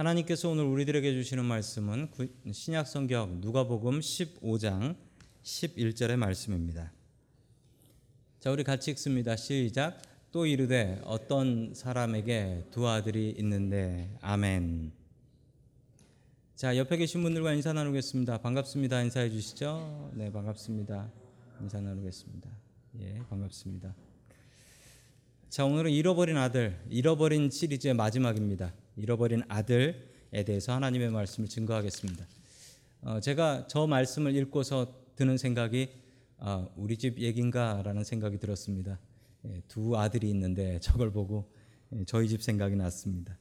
[0.00, 2.08] 하나님께서 오늘 우리들에게 주시는 말씀은
[2.50, 4.96] 신약 성경 누가복음 15장
[5.42, 6.90] 11절의 말씀입니다.
[8.38, 9.36] 자, 우리 같이 읽습니다.
[9.36, 10.00] 시작.
[10.32, 14.90] 또 이르되 어떤 사람에게 두 아들이 있는데 아멘.
[16.56, 18.38] 자, 옆에 계신 분들과 인사 나누겠습니다.
[18.38, 19.02] 반갑습니다.
[19.02, 20.12] 인사해 주시죠.
[20.14, 21.12] 네, 반갑습니다.
[21.60, 22.48] 인사 나누겠습니다.
[23.00, 23.94] 예, 반갑습니다.
[25.50, 28.72] 자, 오늘은 잃어버린 아들, 잃어버린 시리즈의 마지막입니다.
[28.96, 32.26] 잃어버린 아들에 대해서 하나님의 말씀을 증거하겠습니다.
[33.02, 35.90] 어, 제가 저 말씀을 읽고서 드는 생각이
[36.38, 38.98] 아, 우리 집 얘긴가라는 생각이 들었습니다.
[39.46, 41.50] 예, 두 아들이 있는데 저걸 보고
[41.92, 43.36] 예, 저희 집 생각이 났습니다.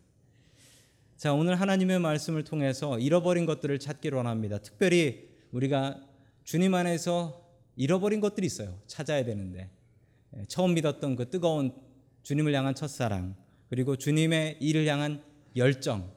[1.16, 4.58] 자, 오늘 하나님의 말씀을 통해서 잃어버린 것들을 찾기를 원합니다.
[4.60, 6.02] 특별히 우리가
[6.44, 7.46] 주님 안에서
[7.76, 8.80] 잃어버린 것들이 있어요.
[8.88, 9.70] 찾아야 되는데.
[10.38, 11.74] 예, 처음 믿었던 그 뜨거운
[12.24, 13.36] 주님을 향한 첫사랑,
[13.70, 15.24] 그리고 주님의 일을 향한
[15.56, 16.12] 열정,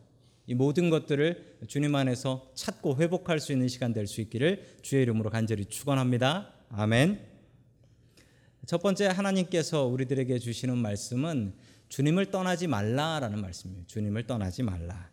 [0.46, 5.30] 이 모든 것들을 주님 안에서 찾고 회복할 수 있는 시간 될 수 있기를 주의 이름으로
[5.30, 6.52] 간절히 축원합니다.
[6.70, 7.20] 아멘.
[8.66, 11.54] 첫 번째 하나님께서 우리들에게 주시는 말씀은
[11.88, 13.84] 주님을 떠나지 말라라는 말씀이에요.
[13.86, 15.10] 주님을 떠나지 말라.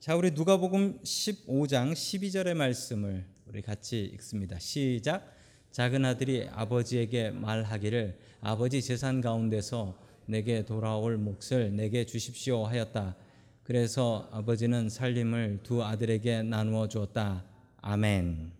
[0.00, 4.58] 자, 우리 누가복음 15장 12절의 말씀을 우리 같이 읽습니다.
[4.58, 5.32] 시작.
[5.70, 13.16] 작은 아들이 아버지에게 말하기를 아버지 재산 가운데서 내게 돌아올 몫을 내게 주십시오 하였다.
[13.62, 17.44] 그래서 아버지는 살림을 두 아들에게 나누어 주었다.
[17.80, 18.52] 아멘.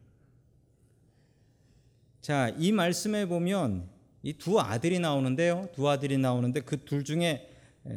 [2.20, 3.88] 자, 이 말씀에 보면
[4.22, 5.68] 이 두 아들이 나오는데요.
[5.74, 7.48] 두 아들이 나오는데 그 둘 중에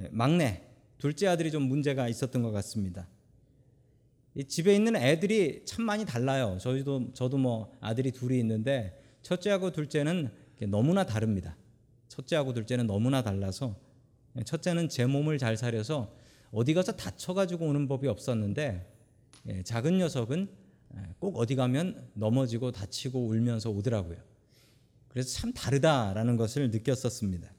[0.10, 0.64] 막내,
[0.98, 3.08] 둘째 아들이 좀 문제가 있었던 것 같습니다.
[4.48, 6.58] 집에 있는 애들이 참 많이 달라요.
[6.60, 10.32] 저희도 저도 뭐 아들이 둘이 있는데 첫째하고 둘째는
[10.68, 11.56] 너무나 다릅니다.
[12.16, 13.76] 첫째하고 둘째는 너무나 달라서
[14.46, 16.14] 첫째는 제 몸을 잘 사려서
[16.52, 18.92] 어디 가서 다쳐가지고 오는 법이 없었는데
[19.48, 20.50] 예, 작은 녀석은
[20.96, 24.18] 예, 꼭 어디 가면 넘어지고 다치고 울면서 오더라고요.
[25.10, 27.50] 그래서 참 다르다라는 것을 느꼈었습니다.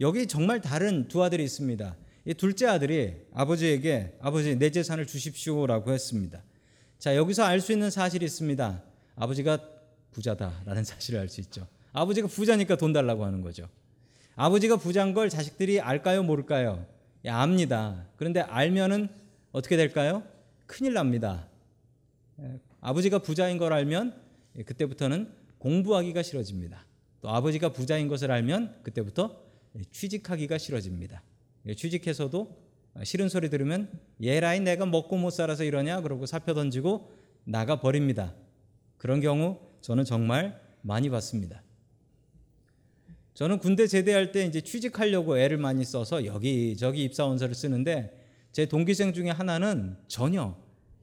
[0.00, 1.96] 여기 정말 다른 두 아들이 있습니다.
[2.26, 6.42] 이 둘째 아들이 아버지에게 아버지 내 재산을 주십시오라고 했습니다.
[6.98, 8.82] 자 여기서 알 수 있는 사실이 있습니다.
[9.14, 9.58] 아버지가
[10.10, 11.66] 부자다라는 사실을 알 수 있죠.
[11.96, 13.68] 아버지가 부자니까 돈 달라고 하는 거죠.
[14.34, 16.84] 아버지가 부자인 걸 자식들이 알까요, 모를까요?
[17.24, 18.06] 예, 압니다.
[18.16, 19.08] 그런데 알면은
[19.50, 20.22] 어떻게 될까요?
[20.66, 21.48] 큰일 납니다.
[22.40, 24.14] 예, 아버지가 부자인 걸 알면
[24.58, 26.84] 예, 그때부터는 공부하기가 싫어집니다.
[27.22, 29.40] 또 아버지가 부자인 것을 알면 그때부터
[29.90, 31.22] 취직하기가 싫어집니다.
[31.74, 32.54] 취직해서도
[33.04, 33.90] 싫은 소리 들으면
[34.22, 37.10] 얘라이 내가 먹고 못 살아서 이러냐 그러고 사표 던지고
[37.44, 38.34] 나가 버립니다.
[38.98, 41.62] 그런 경우 저는 정말 많이 봤습니다.
[43.36, 48.18] 저는 군대 제대할 때 이제 취직하려고 애를 많이 써서 여기저기 입사원서를 쓰는데
[48.50, 50.56] 제 동기생 중에 하나는 전혀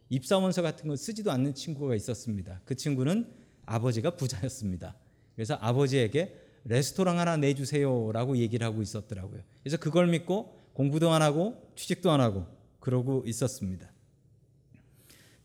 [0.10, 2.60] 입사원서 같은 거 쓰지도 않는 친구가 있었습니다.
[2.66, 3.28] 그 친구는
[3.68, 4.96] 아버지가 부자였습니다.
[5.36, 6.36] 그래서 아버지에게
[6.66, 9.42] 레스토랑 하나 내주세요라고 얘기를 하고 있었더라고요.
[9.62, 12.48] 그래서 그걸 믿고 공부도 안 하고 취직도 안 하고
[12.80, 13.92] 그러고 있었습니다.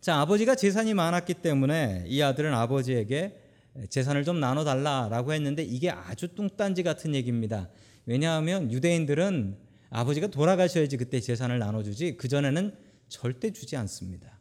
[0.01, 3.48] 자, 아버지가 재산이 많았기 때문에 이 아들은 아버지에게
[3.91, 7.69] 재산을 좀 나눠달라라고 했는데 이게 아주 뚱딴지 같은 얘기입니다.
[8.07, 9.57] 왜냐하면 유대인들은
[9.91, 12.75] 아버지가 돌아가셔야지 그때 재산을 나눠주지 그전에는
[13.09, 14.39] 절대 주지 않습니다.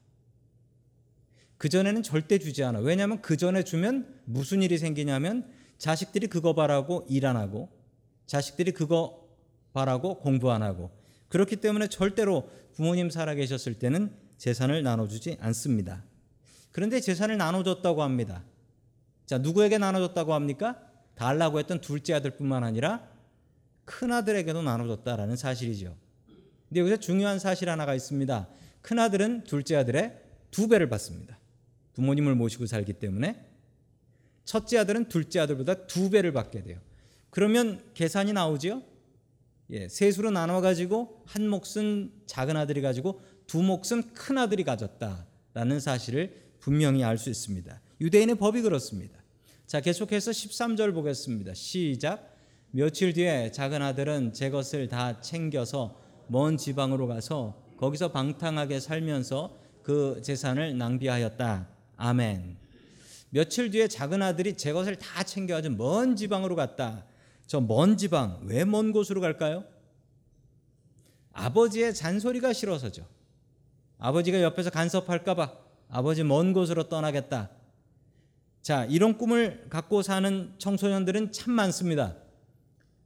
[1.57, 2.79] 그전에는 절대 주지 않아.
[2.79, 7.69] 왜냐하면 그전에 주면 무슨 일이 생기냐면 자식들이 그거 바라고 일 안 하고
[8.25, 9.27] 자식들이 그거
[9.73, 10.91] 바라고 공부 안 하고
[11.29, 16.03] 그렇기 때문에 절대로 부모님 살아계셨을 때는 재산을 나눠주지 않습니다.
[16.71, 18.43] 그런데 재산을 나눠줬다고 합니다.
[19.27, 20.81] 자, 누구에게 나눠줬다고 합니까?
[21.13, 23.07] 달라고 했던 둘째 아들뿐만 아니라
[23.85, 25.95] 큰 아들에게도 나눠줬다라는 사실이죠.
[26.69, 28.47] 근데 여기서 중요한 사실 하나가 있습니다.
[28.81, 30.17] 큰 아들은 둘째 아들의
[30.49, 31.37] 두 배를 받습니다.
[31.93, 33.45] 부모님을 모시고 살기 때문에
[34.45, 36.79] 첫째 아들은 둘째 아들보다 두 배를 받게 돼요.
[37.29, 38.81] 그러면 계산이 나오지요?
[39.71, 46.47] 예, 셋으로 나눠 가지고 한 몫은 작은 아들이 가지고 두 몫은 큰 아들이 가졌다라는 사실을
[46.59, 47.81] 분명히 알 수 있습니다.
[47.99, 49.16] 유대인의 법이 그렇습니다.
[49.67, 51.53] 자, 계속해서 13절 보겠습니다.
[51.53, 52.33] 시작.
[52.71, 60.21] 며칠 뒤에 작은 아들은 제 것을 다 챙겨서 먼 지방으로 가서 거기서 방탕하게 살면서 그
[60.23, 61.67] 재산을 낭비하였다.
[61.97, 62.57] 아멘.
[63.29, 67.05] 며칠 뒤에 작은 아들이 제 것을 다 챙겨가지고 먼 지방으로 갔다.
[67.45, 69.65] 저 먼 지방, 왜 먼 곳으로 갈까요?
[71.33, 73.05] 아버지의 잔소리가 싫어서죠.
[73.99, 75.53] 아버지가 옆에서 간섭할까봐
[75.89, 77.49] 아버지 먼 곳으로 떠나겠다.
[78.67, 82.17] 자, 이런 꿈을 갖고 사는 청소년들은 참 많습니다.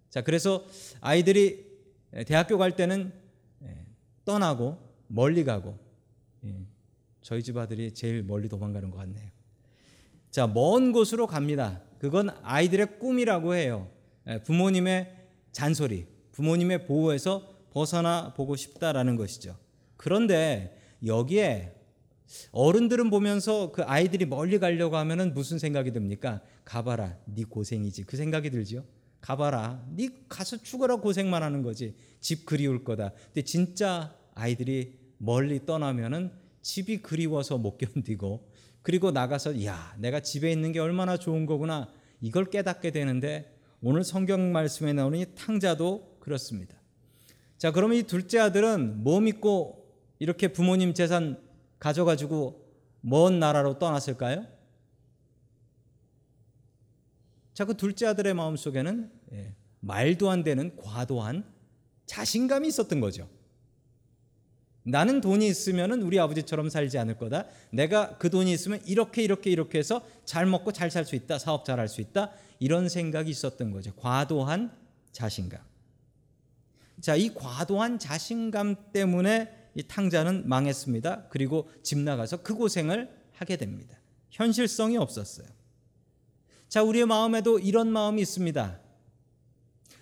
[0.10, 0.66] 자, 그래서
[1.02, 1.68] 아이들이
[2.26, 3.14] 대학교 갈 때는
[4.26, 5.78] 떠나고 멀리 가고
[6.46, 6.66] 예,
[7.22, 9.30] 저희 집 아들이 제일 멀리 도망가는 것 같네요.
[10.32, 11.84] 자, 먼 곳으로 갑니다.
[12.00, 13.88] 그건 아이들의 꿈이라고 해요.
[14.26, 15.16] 예, 부모님의
[15.52, 19.56] 잔소리, 부모님의 보호에서 벗어나 보고 싶다라는 것이죠.
[19.96, 21.81] 그런데 여기에
[22.52, 26.42] 어른들은 보면서 그 아이들이 멀리 가려고 하면은 무슨 생각이 듭니까?
[26.66, 28.04] 가봐라, 네 고생이지.
[28.04, 28.84] 그 생각이 들지요.
[29.22, 31.96] 가봐라, 네 가서 죽어라 고생만 하는 거지.
[32.20, 33.12] 집 그리울 거다.
[33.28, 36.32] 근데 진짜 아이들이 멀리 떠나면은
[36.62, 38.50] 집이 그리워서 못 견디고
[38.82, 41.90] 그리고 나가서 야, 내가 집에 있는 게 얼마나 좋은 거구나.
[42.20, 46.76] 이걸 깨닫게 되는데 오늘 성경 말씀에 나오는 이 탕자도 그렇습니다.
[47.58, 49.88] 자, 그러면 이 둘째 아들은 뭐 믿고
[50.20, 51.40] 이렇게 부모님 재산
[51.82, 52.64] 가져가지고
[53.02, 54.46] 먼 나라로 떠났을까요?
[57.54, 61.44] 자, 그 둘째 아들의 마음 속에는 예, 말도 안 되는 과도한
[62.06, 63.28] 자신감이 있었던 거죠.
[64.84, 67.46] 나는 돈이 있으면은 우리 아버지처럼 살지 않을 거다.
[67.72, 71.40] 내가 그 돈이 있으면 이렇게 이렇게 이렇게 해서 잘 먹고 잘 살 수 있다.
[71.40, 72.32] 사업 잘 할 수 있다.
[72.60, 73.94] 이런 생각이 있었던 거죠.
[73.96, 74.72] 과도한
[75.12, 75.60] 자신감.
[77.00, 81.28] 자, 이 과도한 자신감 때문에 이 탕자는 망했습니다.
[81.30, 83.98] 그리고 집 나가서 그 고생을 하게 됩니다.
[84.30, 85.48] 현실성이 없었어요.
[86.68, 88.80] 자, 우리의 마음에도 이런 마음이 있습니다.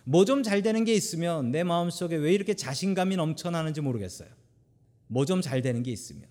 [0.06, 4.30] 뭐 좀 잘 되는 게 있으면 내 마음 속에 왜 이렇게 자신감이 넘쳐나는지 모르겠어요.
[5.08, 6.26] 뭐 좀 잘 되는 게 있으면.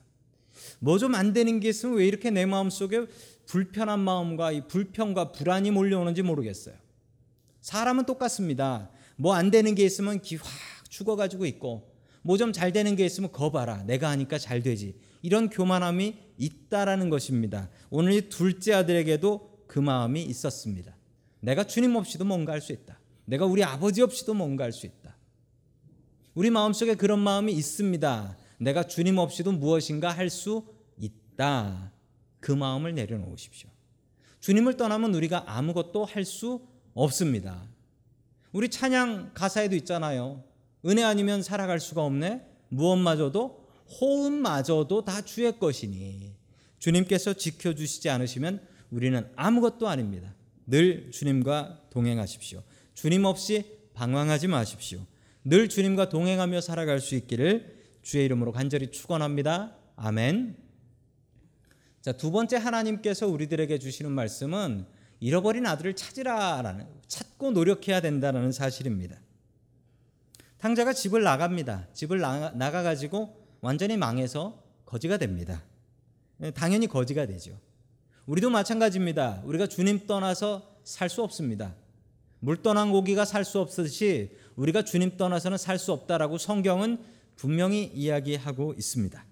[0.81, 3.07] 뭐 좀 안 되는 게 있으면 왜 이렇게 내 마음 속에
[3.47, 6.75] 불편한 마음과 이 불평과 불안이 몰려오는지 모르겠어요.
[7.61, 8.91] 사람은 똑같습니다.
[9.17, 10.47] 뭐 안 되는 게 있으면 기확
[10.89, 11.88] 죽어가지고 있고,
[12.23, 13.83] 뭐 좀 잘 되는 게 있으면 거 봐라.
[13.85, 14.97] 내가 하니까 잘 되지.
[15.23, 17.71] 이런 교만함이 있다라는 것입니다.
[17.91, 20.97] 오늘 이 둘째 아들에게도 그 마음이 있었습니다.
[21.41, 22.99] 내가 주님 없이도 뭔가 할 수 있다.
[23.25, 25.17] 내가 우리 아버지 없이도 뭔가 할 수 있다.
[26.35, 28.37] 우리 마음속에 그런 마음이 있습니다.
[28.59, 30.65] 내가 주님 없이도 무엇인가 할 수
[30.99, 31.93] 있다.
[32.41, 33.69] 그 마음을 내려놓으십시오.
[34.41, 36.61] 주님을 떠나면 우리가 아무것도 할 수
[36.95, 37.63] 없습니다.
[38.53, 40.43] 우리 찬양 가사에도 있잖아요.
[40.87, 42.43] 은혜 아니면 살아갈 수가 없네.
[42.69, 43.67] 무엇마저도
[44.01, 46.35] 호흡마저도 다 주의 것이니
[46.79, 48.61] 주님께서 지켜 주시지 않으시면
[48.91, 50.35] 우리는 아무것도 아닙니다.
[50.67, 52.63] 늘 주님과 동행하십시오.
[52.95, 55.01] 주님 없이 방황하지 마십시오.
[55.45, 59.77] 늘 주님과 동행하며 살아갈 수 있기를 주의 이름으로 간절히 축원합니다.
[59.97, 60.57] 아멘.
[62.01, 64.87] 자, 두 번째 하나님께서 우리들에게 주시는 말씀은
[65.21, 69.21] 잃어버린 아들을 찾으라라는 찾고 노력해야 된다는 사실입니다.
[70.59, 71.87] 탕자가 집을 나갑니다.
[71.93, 75.63] 집을 나가 가지고 완전히 망해서 거지가 됩니다.
[76.55, 77.59] 당연히 거지가 되죠.
[78.27, 79.43] 우리도 마찬가지입니다.
[79.45, 81.75] 우리가 주님 떠나서 살 수 없습니다.
[82.41, 86.99] 물 떠난 고기가 살 수 없듯이 우리가 주님 떠나서는 살 수 없다라고 성경은
[87.37, 89.25] 분명히 이야기하고 있습니다.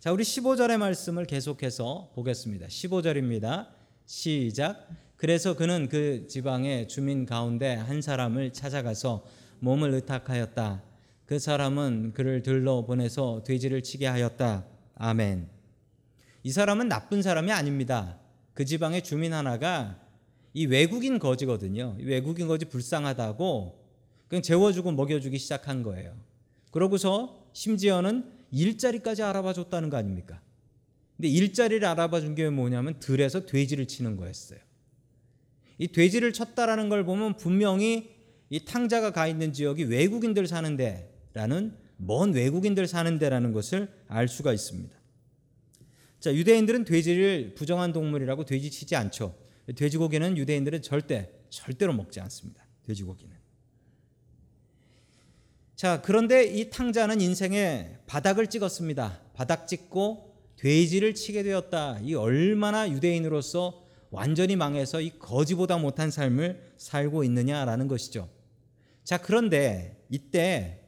[0.00, 2.66] 자, 우리 15절의 말씀을 계속해서 보겠습니다.
[2.66, 3.68] 15절입니다.
[4.06, 4.88] 시작.
[5.16, 9.24] 그래서 그는 그 지방의 주민 가운데 한 사람을 찾아가서
[9.64, 10.82] 몸을 의탁하였다.
[11.24, 14.66] 그 사람은 그를 들러 보내서 돼지를 치게 하였다.
[14.96, 15.48] 아멘.
[16.42, 18.18] 이 사람은 나쁜 사람이 아닙니다.
[18.52, 19.98] 그 지방의 주민 하나가
[20.52, 21.96] 이 외국인 거지거든요.
[21.98, 23.82] 외국인 거지 불쌍하다고
[24.28, 26.14] 그냥 재워주고 먹여주기 시작한 거예요.
[26.70, 30.40] 그러고서 심지어는 일자리까지 알아봐 줬다는 거 아닙니까?
[31.16, 34.58] 근데 일자리를 알아봐 준 게 뭐냐면 들에서 돼지를 치는 거였어요.
[35.78, 38.13] 이 돼지를 쳤다라는 걸 보면 분명히
[38.54, 44.52] 이 탕자가 가 있는 지역이 외국인들 사는 데라는 먼 외국인들 사는 데라는 것을 알 수가
[44.52, 44.96] 있습니다.
[46.20, 49.36] 자, 유대인들은 돼지를 부정한 동물이라고 돼지 치지 않죠.
[49.74, 52.64] 돼지고기는 유대인들은 절대 절대로 먹지 않습니다.
[52.84, 53.34] 돼지고기는.
[55.74, 59.20] 자, 그런데 이 탕자는 인생의 바닥을 찍었습니다.
[59.34, 61.98] 바닥 찍고 돼지를 치게 되었다.
[62.04, 68.28] 이 얼마나 유대인으로서 완전히 망해서 이 거지보다 못한 삶을 살고 있느냐라는 것이죠.
[69.04, 70.80] 자, 그런데 이때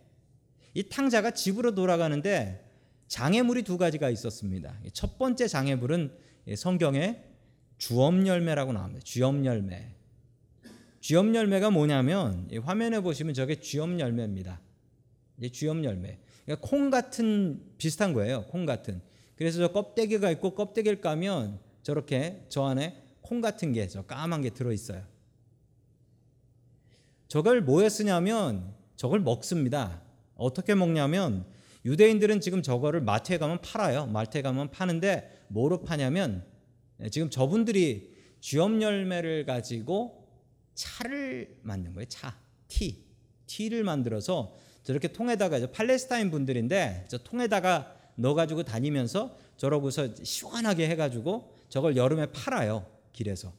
[0.75, 2.65] 이 탕자가 집으로 돌아가는데
[3.09, 4.75] 장애물이 두 가지가 있었습니다.
[4.93, 6.13] 첫 번째 장애물은
[6.57, 7.23] 성경에
[7.79, 9.01] 주엄 열매라고 나옵니다.
[9.05, 9.93] 주엄 열매.
[11.01, 14.61] 주엄 열매가 뭐냐면 화면에 보시면 저게 주엄 열매입니다.
[15.39, 16.19] 이제 주엄 열매.
[16.45, 18.45] 그러니까 콩 같은 비슷한 거예요.
[18.47, 19.01] 콩 같은.
[19.37, 24.51] 그래서 저 껍데기가 있고 껍데기를 까면 저렇게 저 안에 콩 같은 게 저 까만 게
[24.51, 25.05] 들어 있어요.
[27.29, 30.03] 저걸 뭐에 쓰냐면 저걸 먹습니다.
[30.37, 31.47] 어떻게 먹냐면
[31.85, 34.07] 유대인들은 지금 저거를 마트에 가면 팔아요.
[34.07, 36.45] 마트에 가면 파는데 뭐로 파냐면
[36.99, 40.29] 네, 지금 저분들이 쥐엄 열매를 가지고
[40.75, 42.07] 차를 만든 거예요.
[42.09, 42.37] 차,
[42.69, 43.07] 티,
[43.47, 51.97] 티를 만들어서 저렇게 통에다가 저 팔레스타인 분들인데 저 통에다가 넣어가지고 다니면서 저러고서 시원하게 해가지고 저걸
[51.97, 53.53] 여름에 팔아요 길에서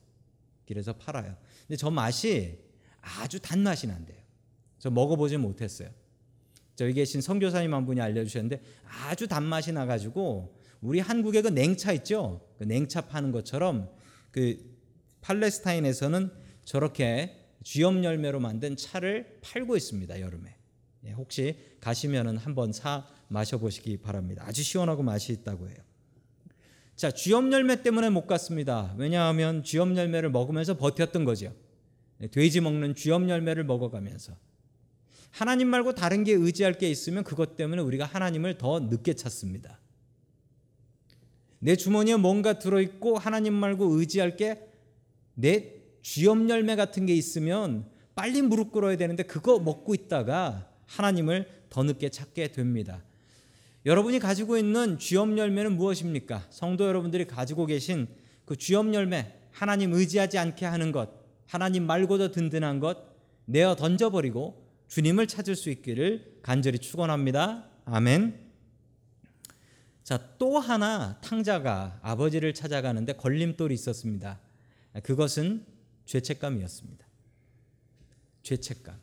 [0.66, 1.36] 길에서 팔아요.
[1.68, 2.60] 근데 저 맛이
[3.02, 4.18] 아주 단 맛이 난대요.
[4.80, 5.90] 저 먹어보지 못했어요.
[6.76, 12.48] 저기 계신 선교사님 한 분이 알려주셨는데 아주 단맛이 나가지고 우리 한국의 그 냉차 있죠?
[12.60, 13.90] 그 냉차 파는 것처럼
[14.32, 14.78] 그
[15.22, 16.32] 팔레스타인에서는
[16.66, 20.56] 저렇게 쥐염 열매로 만든 차를 팔고 있습니다 여름에.
[21.06, 24.44] 예, 혹시 가시면은 한번 사 마셔보시기 바랍니다.
[24.46, 25.78] 아주 시원하고 맛이 있다고 해요.
[26.96, 28.94] 자, 쥐염 열매 때문에 못 갔습니다.
[28.98, 31.54] 왜냐하면 쥐염 열매를 먹으면서 버텼던 거죠.
[32.22, 34.34] 예, 돼지 먹는 쥐염 열매를 먹어가면서
[35.32, 39.80] 하나님 말고 다른 게 의지할 게 있으면 그것 때문에 우리가 하나님을 더 늦게 찾습니다.
[41.60, 44.68] 내 주머니에 뭔가 들어있고 하나님 말고 의지할 게
[45.40, 51.84] 내 쥐염 열매 같은 게 있으면 빨리 무릎 꿇어야 되는데 그거 먹고 있다가 하나님을 더
[51.84, 53.04] 늦게 찾게 됩니다.
[53.86, 56.48] 여러분이 가지고 있는 쥐염 열매는 무엇입니까?
[56.50, 58.08] 성도 여러분들이 가지고 계신
[58.46, 61.10] 그 쥐염 열매, 하나님 의지하지 않게 하는 것,
[61.48, 62.98] 하나님 말고도 든든한 것
[63.46, 67.66] 내어 던져버리고 주님을 찾을 수 있기를 간절히 축원합니다.
[67.86, 68.48] 아멘.
[70.04, 74.40] 자, 또 하나 탕자가 아버지를 찾아가는데 걸림돌이 있었습니다.
[75.04, 75.66] 그것은
[76.06, 77.06] 죄책감이었습니다.
[78.44, 78.96] 죄책감.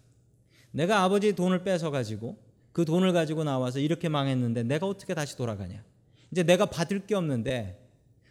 [0.71, 5.85] 내가 아버지 돈을 뺏어 가지고 그 돈을 가지고 나와서 이렇게 망했는데 내가 어떻게 다시 돌아가냐?
[6.31, 7.81] 이제 내가 받을 게 없는데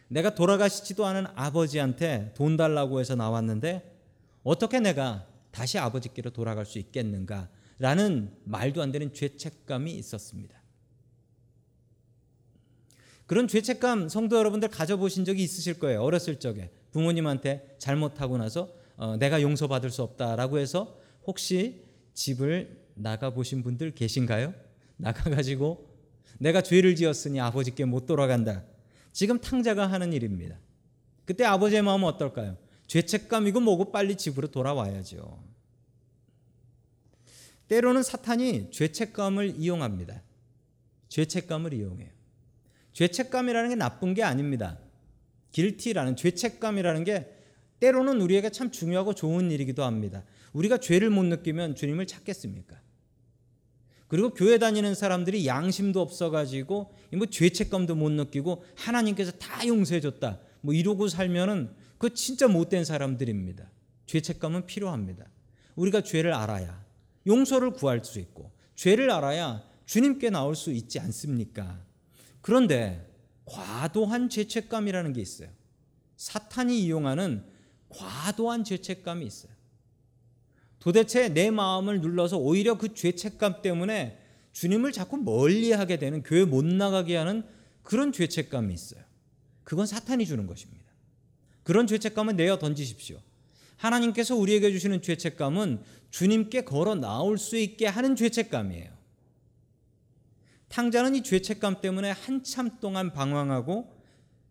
[0.08, 3.93] 내가 돌아가시지도 않은 아버지한테 돈 달라고 해서 나왔는데
[4.44, 7.48] 어떻게 내가 다시 아버지께로 돌아갈 수 있겠는가?
[7.78, 10.62] 라는 말도 안 되는 죄책감이 있었습니다.
[13.26, 16.02] 그런 죄책감 성도 여러분들 가져보신 적이 있으실 거예요.
[16.02, 23.62] 어렸을 적에 부모님한테 잘못하고 나서 어, 내가 용서받을 수 없다라고 해서 혹시 집을 나가 보신
[23.62, 24.54] 분들 계신가요?
[24.96, 25.88] 나가 가지고
[26.38, 28.62] 내가 죄를 지었으니 아버지께 못 돌아간다.
[29.12, 30.58] 지금 탕자가 하는 일입니다.
[31.24, 32.56] 그때 아버지의 마음은 어떨까요?
[32.86, 35.42] 죄책감이고 뭐고 빨리 집으로 돌아와야죠.
[37.68, 40.22] 때로는 사탄이 죄책감을 이용합니다.
[41.08, 42.10] 죄책감을 이용해요.
[42.92, 44.78] 죄책감이라는 게 나쁜 게 아닙니다.
[45.52, 47.30] 길티라는 죄책감이라는 게
[47.80, 50.24] 때로는 우리에게 참 중요하고 좋은 일이기도 합니다.
[50.52, 52.80] 우리가 죄를 못 느끼면 주님을 찾겠습니까?
[54.08, 60.40] 그리고 교회 다니는 사람들이 양심도 없어가지고 뭐 죄책감도 못 느끼고 하나님께서 다 용서해줬다.
[60.60, 61.70] 뭐 이러고 살면은
[62.04, 63.64] 그 진짜 못된 사람들입니다.
[64.04, 65.24] 죄책감은 필요합니다.
[65.74, 66.84] 우리가 죄를 알아야
[67.26, 71.82] 용서를 구할 수 있고 죄를 알아야 주님께 나올 수 있지 않습니까?
[72.42, 73.10] 그런데
[73.46, 75.48] 과도한 죄책감이라는 게 있어요.
[76.18, 77.42] 사탄이 이용하는
[77.88, 79.52] 과도한 죄책감이 있어요.
[80.80, 84.18] 도대체 내 마음을 눌러서 오히려 그 죄책감 때문에
[84.52, 87.46] 주님을 자꾸 멀리하게 되는 교회 못 나가게 하는
[87.82, 89.02] 그런 죄책감이 있어요.
[89.62, 90.83] 그건 사탄이 주는 것입니다.
[91.64, 93.18] 그런 죄책감은 내어 던지십시오.
[93.76, 98.94] 하나님께서 우리에게 주시는 죄책감은 주님께 걸어 나올 수 있게 하는 죄책감이에요.
[100.68, 103.92] 탕자는 이 죄책감 때문에 한참 동안 방황하고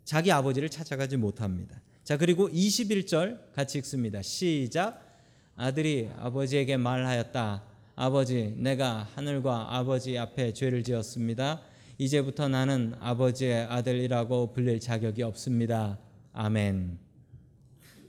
[0.03, 1.81] 자기 아버지를 찾아가지 못합니다.
[2.03, 4.21] 자, 그리고 21절 같이 읽습니다.
[4.21, 5.01] 시작.
[5.55, 7.63] 아들이 아버지에게 말하였다.
[7.95, 11.61] 아버지, 내가 하늘과 아버지 앞에 죄를 지었습니다.
[11.97, 15.99] 이제부터 나는 아버지의 아들이라고 불릴 자격이 없습니다.
[16.33, 17.02] 아멘.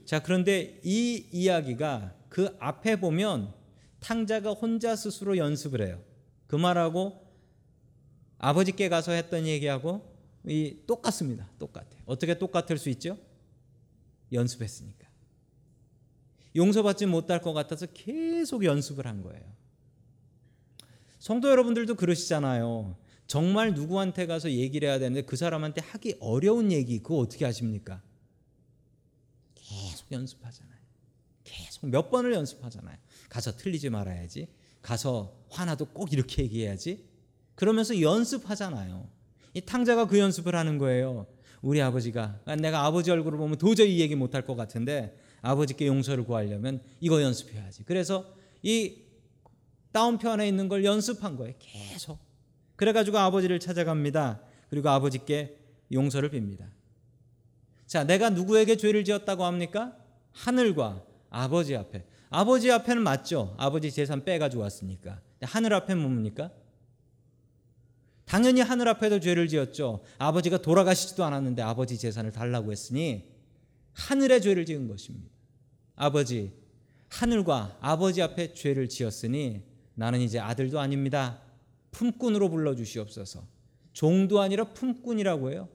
[0.05, 3.53] 자, 그런데 이 이야기가 그 앞에 보면
[3.99, 6.01] 탕자가 혼자 스스로 연습을 해요.
[6.47, 7.25] 그 말하고
[8.37, 10.13] 아버지께 가서 했던 얘기하고
[10.45, 11.49] 이 똑같습니다.
[11.57, 12.01] 똑같아요.
[12.05, 13.17] 어떻게 똑같을 수 있죠?
[14.31, 15.07] 연습했으니까.
[16.55, 19.43] 용서받지 못할 것 같아서 계속 연습을 한 거예요.
[21.17, 22.95] 성도 여러분들도 그러시잖아요.
[23.25, 28.03] 정말 누구한테 가서 얘기를 해야 되는데 그 사람한테 하기 어려운 얘기 그거 어떻게 하십니까?
[30.07, 30.75] 계속 연습하잖아요.
[31.43, 32.97] 계속 몇 번을 연습하잖아요.
[33.29, 34.47] 가서 틀리지 말아야지.
[34.81, 37.05] 가서 화나도 꼭 이렇게 얘기해야지.
[37.55, 39.07] 그러면서 연습하잖아요.
[39.53, 41.27] 이 탕자가 그 연습을 하는 거예요.
[41.61, 46.81] 우리 아버지가 내가 아버지 얼굴을 보면 도저히 얘기 못 할 것 같은데 아버지께 용서를 구하려면
[46.99, 47.83] 이거 연습해야지.
[47.83, 49.03] 그래서 이
[49.91, 51.53] 다운편에 있는 걸 연습한 거예요.
[51.59, 52.19] 계속.
[52.75, 54.41] 그래가지고 아버지를 찾아갑니다.
[54.69, 55.57] 그리고 아버지께
[55.91, 56.69] 용서를 빕니다.
[57.95, 59.95] 자, 내가 누구에게 죄를 지었다고 합니까?
[60.33, 62.03] 하늘과 아버지 앞에.
[62.29, 63.55] 아버지 앞에는 맞죠.
[63.57, 65.21] 아버지 재산 빼가지고 왔으니까.
[65.39, 66.51] 하늘 앞에 뭡니까?
[68.25, 70.03] 당연히 하늘 앞에도 죄를 지었죠.
[70.17, 73.31] 아버지가 돌아가시지도 않았는데 아버지 재산을 달라고 했으니
[73.93, 75.29] 하늘에 죄를 지은 것입니다.
[75.95, 76.51] 아버지,
[77.07, 79.61] 하늘과 아버지 앞에 죄를 지었으니
[79.93, 81.39] 나는 이제 아들도 아닙니다.
[81.91, 83.47] 품꾼으로 불러 주시옵소서.
[83.93, 85.69] 종도 아니라 품꾼이라고 해요.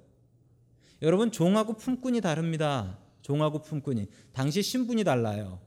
[1.02, 2.98] 여러분 종하고 품꾼이 다릅니다.
[3.22, 5.60] 종하고 품꾼이 당시 신분이 달라요.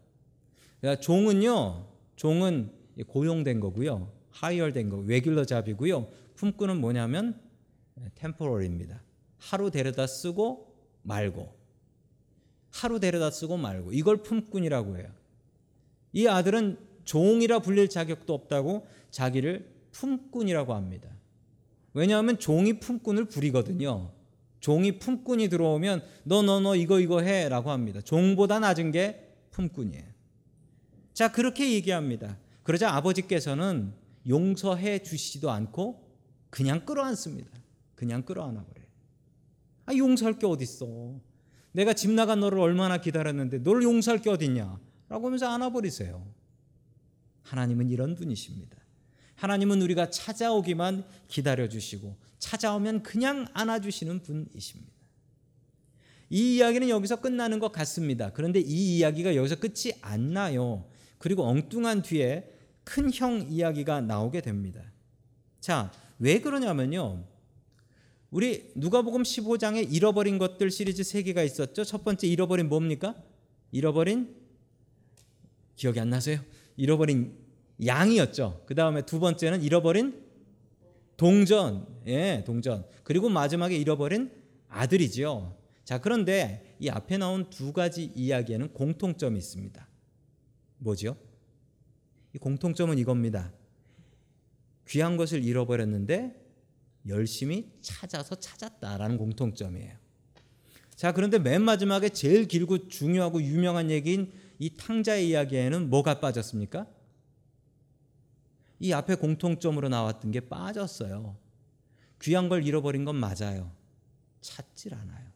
[0.80, 1.88] 그러니까 종은요.
[2.16, 2.72] 종은
[3.08, 4.12] 고용된 거고요.
[4.32, 6.10] 하이얼된 거, 레귤러 잡이고요.
[6.36, 7.40] 품꾼은 뭐냐면
[8.16, 9.02] 템포럴입니다.
[9.38, 10.74] 하루 데려다 쓰고
[11.04, 11.54] 말고
[12.72, 15.08] 하루 데려다 쓰고 말고 이걸 품꾼이라고 해요.
[16.14, 21.10] 이 아들은 종이라 불릴 자격도 없다고 자기를 품꾼이라고 합니다.
[21.94, 24.12] 왜냐하면 종이 품꾼을 부리거든요.
[24.64, 28.00] 종이 품꾼이 들어오면 너너 너 이거 이거 해라고 합니다.
[28.00, 30.06] 종보다 낮은 게 품꾼이에요.
[31.14, 32.38] 자 그렇게 얘기합니다.
[32.64, 33.94] 그러자 아버지께서는
[34.26, 36.10] 용서해 주시지도 않고
[36.50, 37.52] 그냥 끌어안습니다.
[37.96, 38.88] 그냥 끌어안아 버려요.
[39.86, 41.20] 아 용서할 게 어딨어?
[41.74, 44.80] 내가 집 나간 너를 얼마나 기다렸는데 널 용서할 게 어딨냐?
[45.10, 46.26] 라고 하면서 안아버리세요.
[47.42, 48.78] 하나님은 이런 분이십니다.
[49.36, 54.92] 하나님은 우리가 찾아오기만 기다려주시고 찾아오면 그냥 안아주시는 분이십니다.
[56.30, 58.32] 이 이야기는 여기서 끝나는 것 같습니다.
[58.34, 60.86] 그런데 이 이야기가 여기서 끝이 안 나요.
[61.20, 62.50] 그리고 엉뚱한 뒤에
[62.84, 64.82] 큰 형 이야기가 나오게 됩니다.
[65.62, 67.24] 자, 왜 그러냐면요.
[68.30, 71.86] 우리 누가복음 15장에 잃어버린 것들 시리즈 세 개가 있었죠.
[71.86, 73.16] 첫 번째 잃어버린 뭡니까?
[73.72, 74.36] 잃어버린
[75.78, 76.40] 기억이 안 나세요?
[76.76, 77.38] 잃어버린
[77.86, 78.64] 양이었죠.
[78.66, 80.23] 그 다음에 두 번째는 잃어버린
[81.18, 82.86] 동전, 예, 동전.
[83.04, 84.32] 그리고 마지막에 잃어버린
[84.70, 85.56] 아들이지요.
[85.84, 89.88] 자, 그런데 이 앞에 나온 두 가지 이야기에는 공통점이 있습니다.
[90.78, 91.16] 뭐지요?
[92.34, 93.54] 이 공통점은 이겁니다.
[94.88, 96.42] 귀한 것을 잃어버렸는데
[97.08, 99.94] 열심히 찾아서 찾았다라는 공통점이에요.
[100.96, 106.88] 자, 그런데 맨 마지막에 제일 길고 중요하고 유명한 얘기인 이 탕자의 이야기에는 뭐가 빠졌습니까?
[108.84, 111.38] 이 앞에 공통점으로 나왔던 게 빠졌어요.
[112.22, 113.72] 귀한 걸 잃어버린 건 맞아요.
[114.42, 115.32] 찾질 않아요.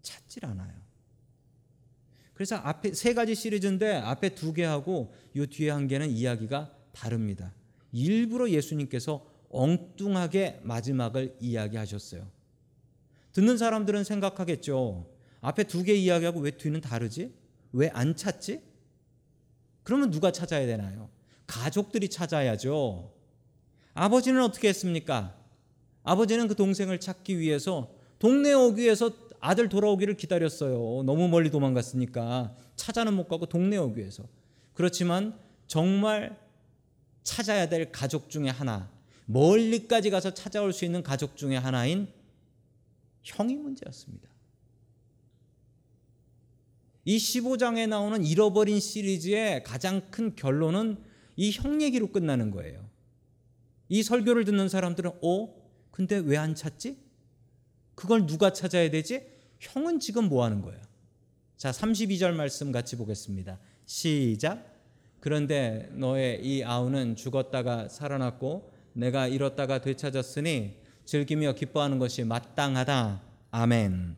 [0.00, 0.72] 찾질 않아요.
[2.32, 7.52] 그래서 앞에 세 가지 시리즈인데 앞에 두 개하고 이 뒤에 한 개는 이야기가 다릅니다.
[7.92, 12.26] 일부러 예수님께서 엉뚱하게 마지막을 이야기하셨어요.
[13.34, 15.06] 듣는 사람들은 생각하겠죠.
[15.42, 17.34] 앞에 두 개 이야기하고 왜 뒤는 다르지?
[17.72, 18.69] 왜 안 찾지?
[19.90, 21.10] 그러면 누가 찾아야 되나요?
[21.48, 23.12] 가족들이 찾아야죠.
[23.92, 25.36] 아버지는 어떻게 했습니까?
[26.04, 31.02] 아버지는 그 동생을 찾기 위해서 동네 오기 위해서 아들 돌아오기를 기다렸어요.
[31.02, 34.22] 너무 멀리 도망갔으니까 찾아는 못 가고 동네 오기 위해서.
[34.74, 36.38] 그렇지만 정말
[37.24, 38.88] 찾아야 될 가족 중에 하나,
[39.26, 42.06] 멀리까지 가서 찾아올 수 있는 가족 중에 하나인
[43.24, 44.29] 형이 문제였습니다.
[47.10, 50.96] 이 15장에 나오는 잃어버린 시리즈의 가장 큰 결론은
[51.36, 52.88] 이 형 얘기로 끝나는 거예요.
[53.88, 55.48] 이 설교를 듣는 사람들은 어?
[55.90, 56.98] 근데 왜 안 찾지?
[57.96, 59.26] 그걸 누가 찾아야 되지?
[59.58, 60.80] 형은 지금 뭐 하는 거야?
[61.56, 63.58] 자, 32절 말씀 같이 보겠습니다.
[63.86, 64.64] 시작.
[65.18, 73.20] 그런데 너의 이 아우는 죽었다가 살아났고 내가 잃었다가 되찾았으니 즐기며 기뻐하는 것이 마땅하다.
[73.50, 74.16] 아멘.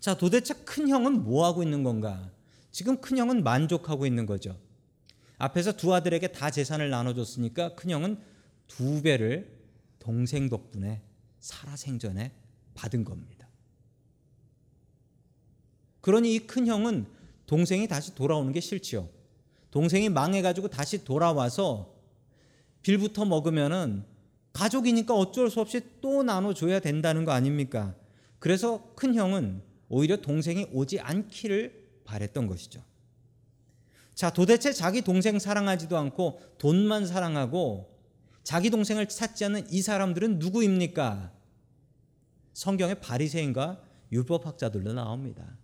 [0.00, 2.30] 자, 도대체 큰 형은 뭐 하고 있는 건가?
[2.70, 4.56] 지금 큰 형은 만족하고 있는 거죠.
[5.38, 8.18] 앞에서 두 아들에게 다 재산을 나눠줬으니까 큰 형은
[8.66, 9.58] 두 배를
[9.98, 11.02] 동생 덕분에
[11.40, 12.32] 살아생전에
[12.74, 13.48] 받은 겁니다.
[16.00, 17.06] 그러니 이 큰 형은
[17.46, 19.08] 동생이 다시 돌아오는 게 싫지요.
[19.70, 21.94] 동생이 망해가지고 다시 돌아와서
[22.82, 24.04] 빌부터 먹으면은
[24.52, 27.94] 가족이니까 어쩔 수 없이 또 나눠줘야 된다는 거 아닙니까?
[28.38, 32.82] 그래서 큰 형은 오히려 동생이 오지 않기를 바랬던 것이죠.
[34.14, 37.96] 자, 도대체 자기 동생 사랑하지도 않고 돈만 사랑하고
[38.42, 41.32] 자기 동생을 찾지 않는 이 사람들은 누구입니까?
[42.52, 45.56] 성경에 바리새인과 율법학자들로 나옵니다.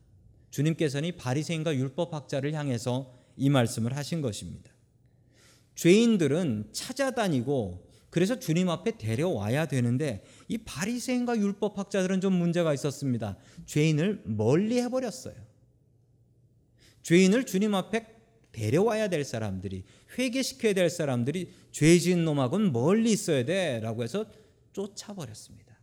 [0.51, 4.71] 주님께서는 바리새인과 율법학자를 향해서 이 말씀을 하신 것입니다.
[5.75, 7.85] 죄인들은 찾아다니고
[8.15, 13.37] 그래서 주님 앞에 데려와야 되는데 이 바리새인과 율법 학자들은 좀 문제가 있었습니다.
[13.67, 15.35] 죄인을 멀리 해 버렸어요.
[17.03, 18.07] 죄인을 주님 앞에
[18.53, 19.83] 데려와야 될 사람들이
[20.17, 24.27] 회개시켜야 될 사람들이 죄진 놈하고는 멀리 있어야 돼라고 해서
[24.73, 25.77] 쫓아 버렸습니다.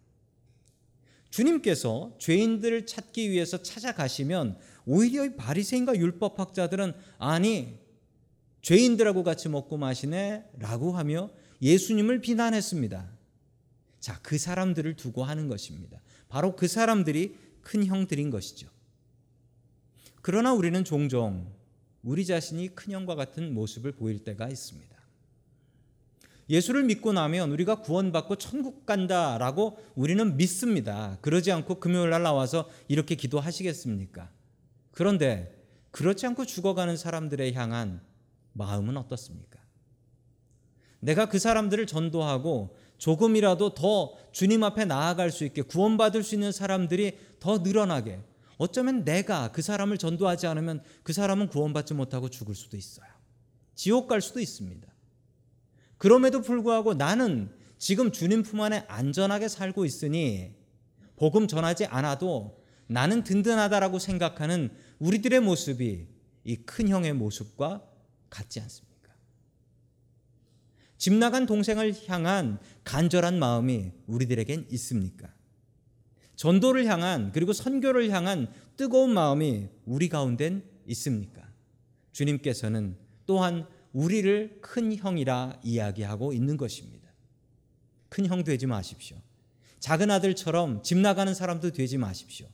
[1.31, 7.77] 주님께서 죄인들을 찾기 위해서 찾아가시면 오히려 이 바리새인과 율법 학자들은 아니
[8.61, 11.29] 죄인들하고 같이 먹고 마시네라고 하며
[11.61, 13.09] 예수님을 비난했습니다.
[13.99, 16.01] 자, 그 사람들을 두고 하는 것입니다.
[16.27, 18.67] 바로 그 사람들이 큰 형들인 것이죠.
[20.21, 21.51] 그러나 우리는 종종
[22.03, 24.91] 우리 자신이 큰 형과 같은 모습을 보일 때가 있습니다.
[26.49, 31.17] 예수를 믿고 나면 우리가 구원받고 천국 간다라고 우리는 믿습니다.
[31.21, 34.29] 그러지 않고 금요일 날 나와서 이렇게 기도하시겠습니까?
[34.91, 35.57] 그런데
[35.91, 38.01] 그렇지 않고 죽어가는 사람들에 향한
[38.53, 39.60] 마음은 어떻습니까?
[41.01, 47.17] 내가 그 사람들을 전도하고 조금이라도 더 주님 앞에 나아갈 수 있게 구원받을 수 있는 사람들이
[47.39, 48.19] 더 늘어나게
[48.57, 53.07] 어쩌면 내가 그 사람을 전도하지 않으면 그 사람은 구원받지 못하고 죽을 수도 있어요.
[53.75, 54.87] 지옥 갈 수도 있습니다.
[55.97, 60.53] 그럼에도 불구하고 나는 지금 주님 품 안에 안전하게 살고 있으니
[61.15, 66.07] 복음 전하지 않아도 나는 든든하다라고 생각하는 우리들의 모습이
[66.43, 67.83] 이 큰 형의 모습과
[68.29, 68.90] 같지 않습니까?
[71.01, 75.33] 집 나간 동생을 향한 간절한 마음이 우리들에겐 있습니까?
[76.35, 81.41] 전도를 향한 그리고 선교를 향한 뜨거운 마음이 우리 가운데는 있습니까?
[82.11, 87.09] 주님께서는 또한 우리를 큰 형이라 이야기하고 있는 것입니다.
[88.07, 89.17] 큰 형 되지 마십시오.
[89.79, 92.45] 작은 아들처럼 집 나가는 사람도 되지 마십시오.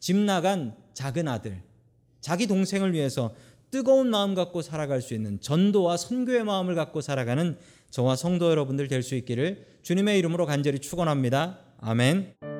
[0.00, 1.62] 집 나간 작은 아들,
[2.20, 3.34] 자기 동생을 위해서
[3.76, 7.58] 뜨거운 마음 갖고 살아갈 수 있는 전도와 선교의 마음을 갖고 살아가는
[7.90, 11.58] 저와 성도 여러분들 될 수 있기를 주님의 이름으로 간절히 축원합니다.
[11.82, 12.55] 아멘.